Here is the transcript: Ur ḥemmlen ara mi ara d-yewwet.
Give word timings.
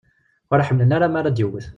Ur 0.51 0.63
ḥemmlen 0.67 0.95
ara 0.95 1.07
mi 1.11 1.17
ara 1.19 1.35
d-yewwet. 1.35 1.67